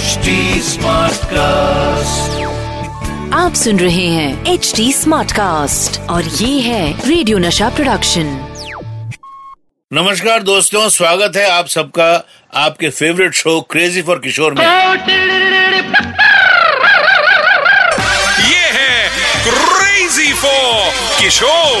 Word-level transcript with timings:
HD 0.00 0.34
cast 1.30 2.38
आप 3.34 3.54
सुन 3.62 3.78
रहे 3.78 4.06
हैं 4.08 4.46
एच 4.52 4.72
डी 4.76 4.92
स्मार्ट 4.92 5.32
कास्ट 5.32 5.98
और 6.10 6.24
ये 6.24 6.60
है 6.60 7.08
रेडियो 7.08 7.38
नशा 7.38 7.68
प्रोडक्शन 7.76 8.30
नमस्कार 9.92 10.42
दोस्तों 10.42 10.88
स्वागत 10.96 11.36
है 11.36 11.48
आप 11.50 11.66
सबका 11.74 12.08
आपके 12.64 12.90
favourite 13.00 13.34
show 13.42 13.60
crazy 13.70 14.02
for 14.02 14.18
Kishore 14.24 14.54
में। 14.54 14.64
ये 18.48 18.64
है 18.78 19.08
क्रेजी 19.48 20.32
फॉर 20.44 20.92
किशोर 21.20 21.76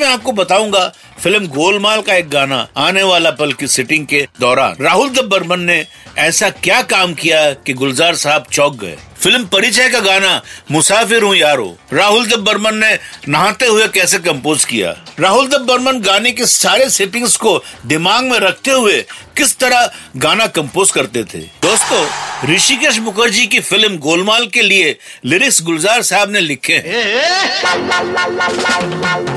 मैं 0.00 0.12
आपको 0.12 0.32
बताऊँगा 0.38 0.90
फ़िल्म 1.24 1.46
गोलमाल 1.46 2.00
का 2.02 2.14
एक 2.14 2.28
गाना 2.30 2.56
आने 2.76 3.02
वाला 3.02 3.30
पल 3.30 3.52
की 3.52 3.66
सिटिंग 3.66 4.06
के 4.06 4.20
दौरान 4.40 4.76
राहुल 4.80 5.10
दब 5.10 5.28
बर्मन 5.28 5.60
ने 5.60 5.76
ऐसा 6.18 6.50
क्या 6.50 6.82
काम 6.82 7.14
किया 7.14 7.38
कि 7.66 7.72
गुलजार 7.72 8.14
साहब 8.14 8.46
चौक 8.52 8.76
गए? 8.80 8.96
फ़िल्म 9.24 9.44
परिचय 9.46 9.88
का 9.88 10.00
गाना, 10.00 10.42
मुसाफिर 10.70 11.22
हूँ 11.22 11.34
यारो। 11.36 11.76
राहुल 11.92 12.26
द 12.26 12.34
बर्मन 12.38 12.74
ने 12.74 12.92
नहाते 13.28 13.66
हुए 13.66 13.86
कैसे 13.88 14.18
कंपोज 14.18 14.64
किया? 14.64 14.90
राहुल 15.20 15.48
द 15.48 15.60
बर्मन 15.60 16.00
गाने 16.00 16.32
के 16.32 16.46
सारे 16.46 16.88
सेटिंग्स 16.90 17.36
को 17.36 17.62
दिमाग 17.86 18.24
में 18.24 18.38
रखते 18.38 18.70
हुए 18.70 19.00
किस 19.36 19.56
तरह 19.58 19.90
गाना 20.16 20.46
कंपोज 20.48 20.90
करते 20.90 21.24
थे? 21.24 21.38
दोस्तों, 21.62 22.04
ऋषिकेश 22.50 22.98
मुखर्जी 22.98 23.46
की 23.46 23.60
फ़िल्म 23.60 23.98
गोलमाल 23.98 24.46
के 24.46 24.62
लिए 24.62 24.96
लिरिक्स 25.24 25.62
गुलजार 25.62 26.02
साहब 26.02 26.30
ने 26.30 26.40
लिखे 26.40 26.82
हैं। 26.86 27.02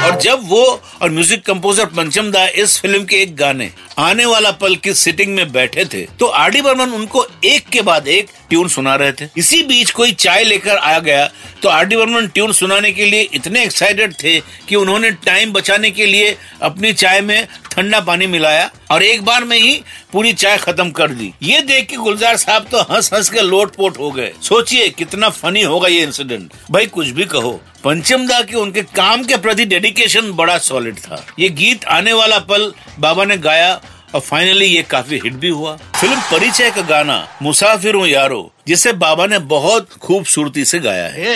और 0.00 0.20
जब 0.20 0.48
वो 0.48 0.64
और 1.02 1.10
म्यूज़िक 1.10 1.44
कंपोजर 1.46 1.86
पंचम 1.86 2.30
दा 2.30 2.46
इस 2.46 2.80
फ़िल्म 2.80 3.04
के 3.04 3.22
एक 3.22 3.36
गाने। 3.36 3.70
आने 3.98 4.24
वाला 4.24 4.50
पल 4.50 4.74
की 4.76 4.94
सिटिंग 4.94 5.34
में 5.34 5.52
बैठे 5.52 5.84
थे 5.84 6.00
तो 6.20 6.26
आर 6.26 6.50
डी 6.50 6.60
बर्मन 6.60 6.90
उनको 6.90 7.26
एक 7.44 7.68
के 7.68 7.82
बाद 7.82 8.08
एक 8.08 8.28
ट्यून 8.48 8.68
सुना 8.68 8.94
रहे 8.94 9.12
थे। 9.12 9.28
इसी 9.36 9.62
बीच 9.62 9.90
कोई 9.90 10.12
चाय 10.12 10.44
लेकर 10.44 10.76
आ 10.76 10.98
गया 10.98 11.26
तो 11.62 11.68
आर 11.68 11.86
डी 11.86 11.96
बर्मन 11.96 12.26
ट्यून 12.26 12.52
सुनाने 12.52 12.92
के 12.92 13.06
लिए 13.06 13.28
इतने 13.34 13.62
एक्साइटेड 13.62 14.14
थे 14.14 14.38
कि 14.40 14.76
उन्होंने 14.76 15.10
टाइम 15.10 15.52
बचाने 15.52 15.90
के 15.90 16.06
लिए 16.06 16.36
अपनी 16.62 16.92
चाय 16.92 17.20
में 17.20 17.46
ठंडा 17.74 18.00
पानी 18.00 18.26
मिलाया 18.26 18.70
और 18.90 19.02
एक 19.02 19.22
बार 19.24 19.44
में 19.44 19.58
ही 19.58 19.72
पूरी 20.12 20.32
चाय 20.32 20.56
खत्म 20.58 20.90
कर 20.90 21.10
दी। 21.10 21.32
ये 21.42 21.60
देख 21.62 21.88
के 21.88 21.96
गुलजार 21.96 22.36
साहब 22.36 22.66
तो 22.72 22.80
हंस 22.90 23.12
हंस 23.14 23.30
के 23.30 23.40
लोट 23.40 23.74
पोट 23.76 23.98
हो 23.98 24.10
गए। 24.10 24.32
सोचिए, 24.42 24.88
कितना 24.88 25.28
फनी 25.30 25.62
होगा 25.62 25.88
ये 25.88 26.02
इंसिडेंट 26.02 26.52
भाई, 26.70 26.86
कुछ 26.86 27.08
भी 27.08 27.24
कहो। 27.24 27.60
पंचम 27.84 28.26
दा 28.26 28.40
के 28.42 28.56
उनके 28.56 28.82
काम 28.94 29.24
के 29.24 29.36
प्रति 29.36 29.64
डेडिकेशन 29.64 30.30
बड़ा 30.32 30.56
सॉलिड 30.58 30.98
था। 30.98 31.24
ये 31.38 31.48
गीत 31.50 31.84
आने 31.86 32.12
वाला 32.12 32.38
पल 32.40 32.72
बाबा 32.98 33.24
ने 33.24 33.36
गाया 33.38 33.74
और 34.14 34.20
फाइनली 34.20 34.66
ये 34.66 34.82
काफ़ी 34.82 35.18
हिट 35.18 35.32
भी 35.34 35.48
हुआ। 35.48 35.76
फ़िल्म 35.96 36.20
परिचय 36.22 36.70
का 36.70 36.82
गाना, 36.82 37.16
मुसाफिर 37.42 37.94
हूँ 37.94 38.06
यारो, 38.08 38.50
जिसे 38.66 38.92
बाबा 38.94 39.26
ने 39.26 39.38
बहुत 39.48 39.88
खूबसूरती 40.02 40.64
से 40.64 40.78
गाया 40.78 41.08
है। 41.08 41.34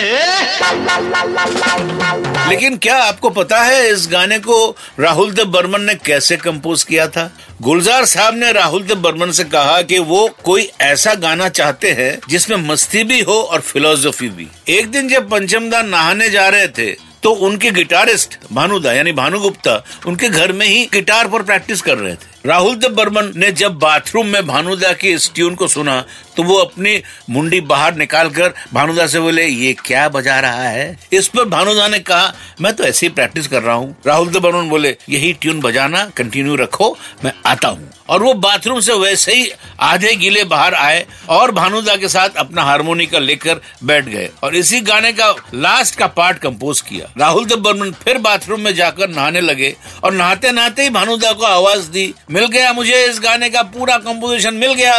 लेकिन 2.49 2.77
क्या 2.77 2.95
आपको 2.97 3.29
पता 3.29 3.61
है 3.63 3.89
इस 3.89 4.07
गाने 4.11 4.39
को 4.39 4.75
राहुल 4.99 5.31
देव 5.31 5.45
बर्मन 5.47 5.81
ने 5.81 5.95
कैसे 5.95 6.37
कंपोज 6.37 6.83
किया 6.83 7.07
था? 7.07 7.31
गुलजार 7.61 8.05
साहब 8.05 8.35
ने 8.35 8.51
राहुल 8.51 8.83
देव 8.83 8.97
बर्मन 8.97 9.31
से 9.31 9.43
कहा 9.45 9.81
कि 9.81 9.99
वो 9.99 10.27
कोई 10.43 10.69
ऐसा 10.81 11.13
गाना 11.17 11.49
चाहते 11.49 11.91
हैं 11.91 12.17
जिसमें 12.29 12.57
मस्ती 12.63 13.03
भी 13.03 13.21
हो 13.21 13.33
और 13.33 13.61
फिलोसफी 13.61 14.29
भी। 14.29 14.47
एक 14.69 14.89
दिन 14.91 15.07
जब 15.07 15.29
पंचमदा 15.29 15.81
नहाने 15.81 16.29
जा 16.29 16.47
रहे 16.47 16.67
थे 16.69 16.91
तो 17.23 17.31
उनके 17.37 17.69
गिटारिस्ट 17.71 18.37
भानुदा, 18.53 18.91
यानी 18.93 19.11
भानु 19.11 19.39
गुप्ता 19.39 19.83
उनके 20.07 20.29
घर 20.29 20.51
में 20.51 20.65
ही 20.67 20.85
गिटार 20.93 21.27
पर 21.27 21.41
प्रैक्टिस 21.43 21.81
कर 21.81 21.97
रहे 21.97 22.13
थे। 22.13 22.38
राहुल 22.45 22.75
देव 22.75 22.93
बर्मन 22.95 23.31
ने 23.35 23.51
जब 23.51 23.73
बाथरूम 23.79 24.27
में 24.27 24.47
भानुदा 24.47 24.91
की 24.93 25.09
इस 25.09 25.31
ट्यून 25.35 25.55
को 25.55 25.67
सुना 25.67 26.03
तो 26.37 26.43
वो 26.43 26.55
अपनी 26.55 27.01
मुंडी 27.29 27.59
बाहर 27.61 27.95
निकालकर 27.95 28.53
भानुदा 28.73 29.07
से 29.07 29.19
बोले, 29.19 29.45
ये 29.45 29.73
क्या 29.85 30.07
बजा 30.09 30.39
रहा 30.39 30.63
है? 30.63 30.97
इस 31.13 31.27
पर 31.27 31.45
भानुदा 31.45 31.87
ने 31.87 31.99
कहा, 31.99 32.33
मैं 32.61 32.73
तो 32.73 32.83
ऐसे 32.83 33.05
ही 33.05 33.13
प्रैक्टिस 33.13 33.47
कर 33.47 33.61
रहा 33.63 33.75
हूँ। 33.75 33.95
राहुल 34.07 34.29
देव 34.29 34.41
बर्मन 34.41 34.69
बोले, 34.69 34.95
यही 35.09 35.31
ट्यून 35.33 35.59
बजाना, 35.59 36.05
कंटिन्यू 36.17 36.55
रखो, 36.55 36.95
मैं 37.25 37.33
आता 37.45 37.67
हूँ। 37.67 37.89
और 38.09 38.23
वो 38.23 38.33
बाथरूम 38.35 38.79
से 38.79 38.93
वैसे 38.93 39.33
ही 39.33 39.51
आधे 39.79 40.15
गीले 40.15 40.43
बाहर 40.43 40.73
आए 40.73 41.05
और 41.29 41.51
भानुदा 41.51 41.95
के 41.95 42.07
साथ 42.07 42.37
अपना 42.37 42.63
हारमोनिका 42.63 43.19
लेकर 43.19 43.61
बैठ 43.83 44.05
गए 44.05 44.29
और 44.43 44.55
इसी 44.55 44.79
गाने 44.81 45.11
का 45.13 45.29
लास्ट 45.55 45.95
का 45.95 46.07
पार्ट 46.07 46.37
कंपोज 46.37 46.81
किया। 46.81 47.11
राहुल 47.17 47.45
देव 47.45 47.59
बर्मन 47.59 47.91
फिर 48.03 48.17
बाथरूम 48.19 48.61
में 48.61 48.73
जाकर 48.75 49.09
नहाने 49.09 49.41
लगे 49.41 49.75
और 50.03 50.13
नहाते 50.13 50.51
नहाते 50.51 50.83
ही 50.83 50.89
भानुदा 50.89 51.31
को 51.31 51.45
आवाज़ 51.45 51.89
दी 51.89 52.13
मिल 52.31 52.45
गया 52.45 52.73
मुझे 52.73 53.05
इस 53.05 53.19
गाने 53.19 53.49
का, 53.49 53.61
पूरा 53.61 53.97
कंपोजिशन 53.97 54.53
मिल 54.53 54.73
गया। 54.73 54.93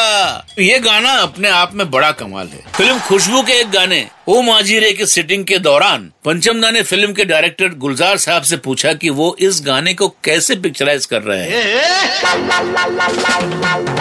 ये 0.58 0.78
गाना 0.78 1.12
अपने 1.12 1.48
आप 1.48 1.74
में 1.74 1.90
बड़ा 1.90 2.10
कमाल 2.12 2.48
है। 2.48 2.62
फ़िल्म 2.72 2.98
खुशबू 2.98 3.42
के 3.42 3.52
एक 3.52 3.70
गाने 3.70 4.08
ओ 4.30 4.40
माजीरे 4.42 4.92
की 4.92 5.06
सिटिंग 5.06 5.44
के 5.44 5.58
दौरान 5.58 6.02
पंचमदा 6.24 6.70
ने 6.70 6.82
फ़िल्म 6.82 7.12
के 7.12 7.24
डायरेक्टर 7.24 7.68
गुलजार 7.74 8.16
साहब 8.16 8.42
से 8.42 8.56
पूछा 8.56 8.92
कि 8.92 9.10
वो 9.10 9.36
इस 9.40 9.60
गाने 9.66 9.94
को 9.94 10.08
कैसे 10.24 10.56
पिक्चराइज 10.56 11.06
कर 11.06 11.22
रहे 11.22 11.48
हैं? 11.48 11.80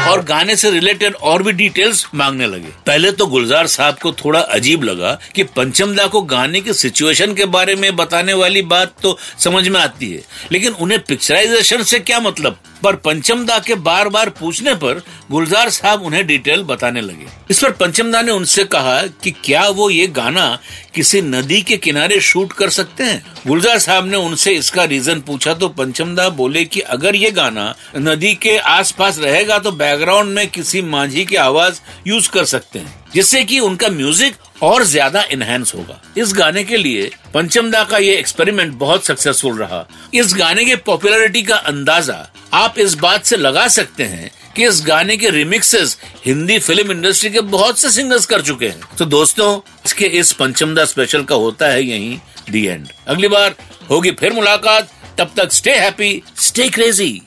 और 0.09 0.23
गाने 0.23 0.55
से 0.55 0.71
रिलेटेड 0.71 1.15
और 1.15 1.43
भी 1.43 1.51
डिटेल्स 1.51 2.05
मांगने 2.15 2.47
लगे। 2.47 2.73
पहले 2.87 3.11
तो 3.11 3.27
गुलजार 3.27 3.67
साहब 3.67 3.97
को 3.97 4.11
थोड़ा 4.15 4.39
अजीब 4.39 4.83
लगा 4.83 5.17
कि 5.35 5.43
पंचमदा 5.55 6.07
को 6.07 6.21
गाने 6.21 6.61
की 6.61 6.73
सिचुएशन 6.73 7.33
के 7.33 7.45
बारे 7.47 7.75
में 7.75 7.95
बताने 7.95 8.33
वाली 8.33 8.61
बात 8.61 8.93
तो 9.03 9.17
समझ 9.39 9.67
में 9.67 9.79
आती 9.79 10.11
है, 10.11 10.21
लेकिन 10.51 10.73
उन्हें 10.73 10.99
पिक्चराइजेशन 10.99 11.83
से 11.83 11.99
क्या 11.99 12.19
मतलब? 12.19 12.59
पर 12.83 12.95
पंचमदा 12.95 13.57
के 13.59 13.75
बार 13.75 14.09
बार 14.09 14.29
पूछने 14.29 14.73
पर 14.75 15.01
गुलजार 15.31 15.69
साहब 15.69 16.03
उन्हें 16.03 16.25
डिटेल 16.27 16.63
बताने 16.63 17.01
लगे। 17.01 17.25
इस 17.49 17.59
पर 17.59 17.71
पंचमदा 17.71 18.21
ने 18.21 18.31
उनसे 18.31 18.63
कहा 18.65 19.01
कि 19.23 19.31
क्या 19.43 19.67
वो 19.69 19.89
ये 19.89 20.07
गाना 20.19 20.47
किसी 20.95 21.21
नदी 21.23 21.61
के 21.61 21.77
किनारे 21.79 22.19
शूट 22.21 22.53
कर 22.53 22.69
सकते 22.71 23.03
हैं। 23.03 23.23
गुलजार 23.47 23.79
साहब 23.79 24.07
ने 24.07 24.17
उनसे 24.19 24.53
इसका 24.53 24.83
रीजन 24.85 25.21
पूछा 25.21 25.53
तो 25.53 25.69
पंचमदा 25.71 26.29
बोले 26.31 26.63
कि 26.65 26.79
अगर 26.89 27.15
ये 27.15 27.31
गाना 27.31 27.73
नदी 27.99 28.33
के 28.37 28.57
आसपास 28.57 29.19
रहेगा 29.19 29.59
तो 29.59 29.71
बैकग्राउंड 29.73 30.35
में 30.35 30.47
किसी 30.49 30.81
मांझी 30.83 31.25
की 31.25 31.35
आवाज़ 31.37 31.79
यूज़ 32.07 32.29
कर 32.29 32.45
सकते 32.47 32.79
हैं, 32.79 32.93
जिससे 33.13 33.43
कि 33.43 33.59
उनका 33.61 33.89
म्यूज़िक 33.89 34.35
और 34.63 34.83
ज़्यादा 34.85 35.23
इनहेंस 35.31 35.73
होगा। 35.75 36.01
इस 36.17 36.33
गाने 36.33 36.63
के 36.63 36.77
लिए 36.77 37.09
पंचमदा 37.33 37.83
का 37.83 37.97
ये 37.99 38.15
एक्सपेरिमेंट 38.15 38.73
बहुत 38.75 39.05
सक्सेसफुल 39.05 39.57
रहा। 39.57 39.85
इस 40.13 40.33
गाने 40.33 40.65
के 40.65 40.75
पॉपुलैरिटी 40.77 41.41
का 41.43 41.55
अंदाज़ा 41.55 42.15
आप 42.53 42.79
इस 42.79 42.93
बात 42.93 43.25
से 43.25 43.37
लगा 43.37 43.67
सकते 43.67 44.03
हैं 44.03 44.29
कि 44.55 44.65
इस 44.67 44.81
गाने 44.87 45.17
के 45.17 45.29
रिमिक्सेस 45.29 45.97
हिंदी 46.25 46.57
फ़िल्म 46.59 46.91
इंडस्ट्री 46.91 47.29
के 47.29 47.41
बहुत 47.55 47.79
से 47.79 47.91
सिंगर्स 47.91 48.25
कर 48.25 48.41
चुके 48.41 48.67
हैं। 48.67 48.95
तो 48.97 49.05
दोस्तों 49.05 49.59
इसके 49.85 50.05
इस 50.19 50.31
पंचमदा 50.33 50.85
स्पेशल 50.85 51.23
का 51.23 51.35
होता 51.35 51.67
है 51.67 51.83
यही 51.83 52.19
दी 52.49 52.65
एंड 52.65 52.87
अगली 53.07 53.27
बार 53.27 53.55
होगी 53.89 54.11
फिर 54.11 54.33
मुलाकात। 54.33 54.89
तब 55.17 55.31
तक 55.37 55.51
स्टे 55.53 55.75
हैप्पी 55.75 56.21
स्टे 56.39 56.69
क्रेजी 56.69 57.21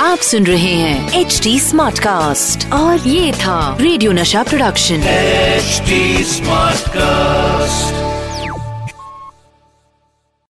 आप 0.00 0.18
सुन 0.18 0.46
रहे 0.46 0.72
हैं 0.74 1.20
एच 1.20 1.40
डी 1.42 1.58
स्मार्ट 1.60 1.98
कास्ट 1.98 2.72
और 2.72 3.08
ये 3.08 3.32
था 3.32 3.76
रेडियो 3.80 4.12
नशा 4.12 4.42
प्रोडक्शन 4.42 5.02
एचडी 5.08 6.24
स्मार्ट 6.24 6.72
Smartcast. 6.72 8.01